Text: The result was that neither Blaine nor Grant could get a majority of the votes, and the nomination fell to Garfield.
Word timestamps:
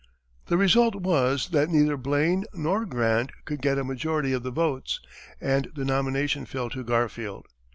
The 0.47 0.57
result 0.57 0.95
was 0.95 1.49
that 1.49 1.69
neither 1.69 1.95
Blaine 1.95 2.45
nor 2.55 2.85
Grant 2.85 3.29
could 3.45 3.61
get 3.61 3.77
a 3.77 3.83
majority 3.83 4.33
of 4.33 4.41
the 4.41 4.49
votes, 4.49 4.99
and 5.39 5.67
the 5.75 5.85
nomination 5.85 6.47
fell 6.47 6.71
to 6.71 6.83
Garfield. 6.83 7.45